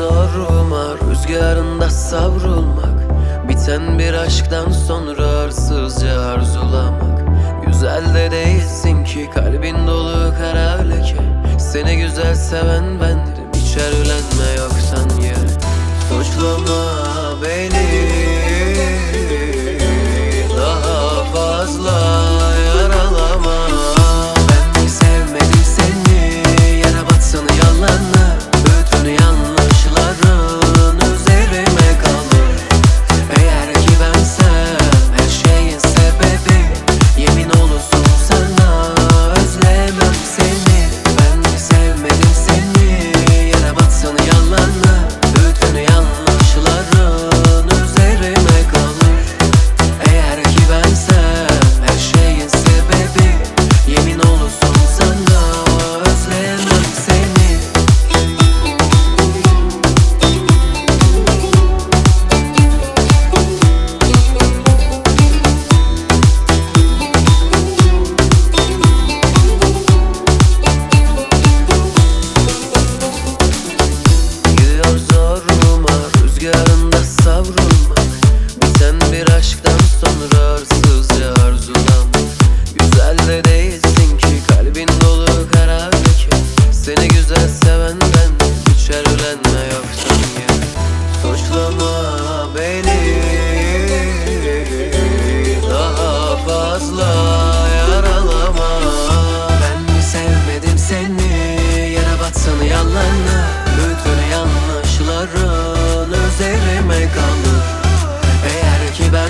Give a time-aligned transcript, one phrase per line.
[0.00, 3.00] zoruma Rüzgarında savrulmak.
[3.48, 7.20] Biten bir aşktan sonra arsızca arzulamak.
[7.66, 11.16] Güzel de değilsin ki kalbin dolu kara leke.
[11.58, 15.19] Seni güzel seven bendim Hiç erlenme yoksan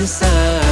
[0.01, 0.70] answer.